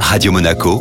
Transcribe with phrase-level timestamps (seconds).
[0.00, 0.80] Radio Monaco,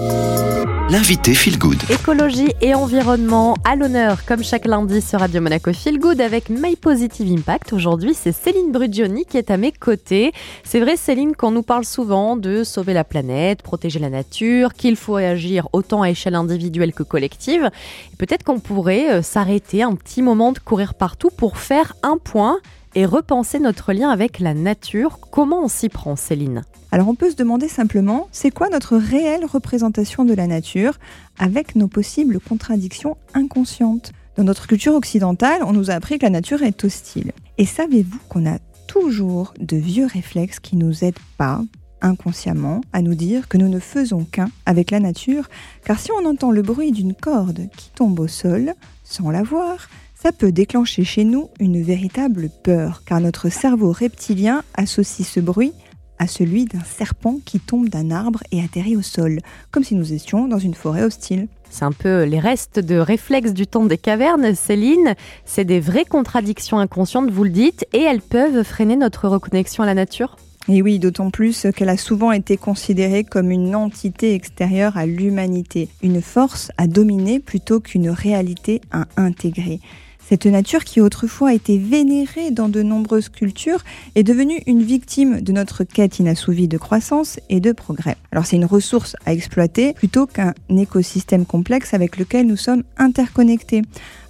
[0.90, 1.78] l'invité Feel Good.
[1.90, 6.76] Écologie et environnement à l'honneur, comme chaque lundi sur Radio Monaco Feel Good avec My
[6.76, 7.74] Positive Impact.
[7.74, 10.32] Aujourd'hui, c'est Céline Brugioni qui est à mes côtés.
[10.64, 14.96] C'est vrai, Céline, qu'on nous parle souvent de sauver la planète, protéger la nature, qu'il
[14.96, 17.70] faut agir autant à échelle individuelle que collective.
[18.18, 22.60] Peut-être qu'on pourrait euh, s'arrêter un petit moment de courir partout pour faire un point
[22.96, 25.20] et repenser notre lien avec la nature.
[25.32, 26.64] Comment on s'y prend, Céline?
[26.92, 30.98] Alors on peut se demander simplement, c'est quoi notre réelle représentation de la nature
[31.38, 34.14] avec nos possibles contradictions inconscientes?
[34.38, 37.32] Dans notre culture occidentale, on nous a appris que la nature est hostile.
[37.58, 41.62] Et savez-vous qu'on a toujours de vieux réflexes qui nous aident pas
[42.02, 45.50] inconsciemment à nous dire que nous ne faisons qu'un avec la nature,
[45.86, 49.90] car si on entend le bruit d'une corde qui tombe au sol sans la voir,
[50.26, 55.72] ça peut déclencher chez nous une véritable peur, car notre cerveau reptilien associe ce bruit
[56.18, 59.38] à celui d'un serpent qui tombe d'un arbre et atterrit au sol,
[59.70, 61.48] comme si nous étions dans une forêt hostile.
[61.70, 65.14] C'est un peu les restes de réflexes du temps des cavernes, Céline.
[65.46, 69.86] C'est des vraies contradictions inconscientes, vous le dites, et elles peuvent freiner notre reconnexion à
[69.86, 74.98] la nature et oui, d'autant plus qu'elle a souvent été considérée comme une entité extérieure
[74.98, 79.80] à l'humanité, une force à dominer plutôt qu'une réalité à intégrer.
[80.28, 83.84] Cette nature qui autrefois été vénérée dans de nombreuses cultures
[84.16, 88.18] est devenue une victime de notre quête inassouvie de croissance et de progrès.
[88.32, 93.84] Alors c'est une ressource à exploiter plutôt qu'un écosystème complexe avec lequel nous sommes interconnectés.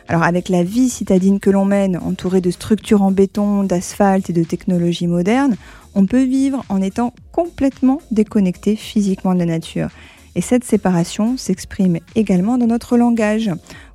[0.09, 4.33] Alors avec la vie citadine que l'on mène, entourée de structures en béton, d'asphalte et
[4.33, 5.55] de technologies modernes,
[5.95, 9.87] on peut vivre en étant complètement déconnecté physiquement de la nature.
[10.35, 13.49] Et cette séparation s'exprime également dans notre langage,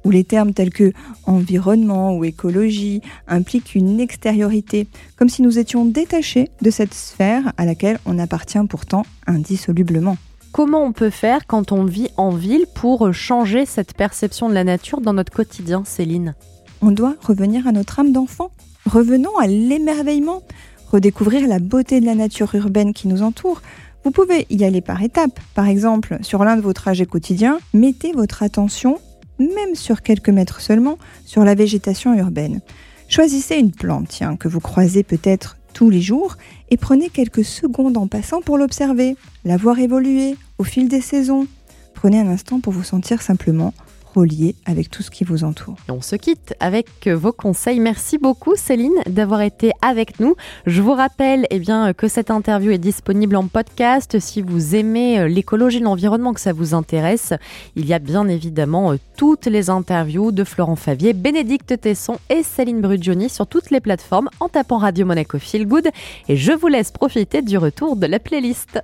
[0.05, 0.93] où les termes tels que
[1.27, 7.67] environnement ou écologie impliquent une extériorité, comme si nous étions détachés de cette sphère à
[7.67, 10.17] laquelle on appartient pourtant indissolublement.
[10.53, 14.65] Comment on peut faire quand on vit en ville pour changer cette perception de la
[14.65, 16.35] nature dans notre quotidien, Céline?
[16.83, 18.51] On doit revenir à notre âme d'enfant.
[18.87, 20.43] Revenons à l'émerveillement,
[20.91, 23.61] redécouvrir la beauté de la nature urbaine qui nous entoure,
[24.05, 25.39] vous pouvez y aller par étapes.
[25.55, 28.99] Par exemple, sur l'un de vos trajets quotidiens, mettez votre attention,
[29.39, 32.61] même sur quelques mètres seulement, sur la végétation urbaine.
[33.09, 36.37] Choisissez une plante que vous croisez peut-être tous les jours
[36.71, 41.47] et prenez quelques secondes en passant pour l'observer, la voir évoluer au fil des saisons.
[41.95, 43.75] Prenez un instant pour vous sentir simplement
[44.15, 45.77] relié avec tout ce qui vous entoure.
[45.89, 47.81] On se quitte avec vos conseils.
[47.81, 50.35] Merci beaucoup Céline d'avoir été avec nous.
[50.67, 51.61] Je vous rappelle eh
[51.97, 54.19] que cette interview est disponible en podcast.
[54.19, 57.33] Si vous aimez euh, l'écologie, l'environnement, que ça vous intéresse,
[57.77, 62.43] il y a bien évidemment euh, toutes les interviews de Florent Favier, Bénédicte Tesson et
[62.43, 65.89] Céline Brugioni sur toutes les plateformes en tapant Radio Monaco Feel Good.
[66.29, 68.81] Et je vous laisse profiter du retour de la playlist.